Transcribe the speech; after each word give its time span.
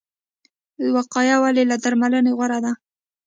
وقایه 0.95 1.35
ولې 1.43 1.63
له 1.71 1.75
درملنې 1.83 2.31
غوره 2.37 2.59
ده؟ 2.65 2.71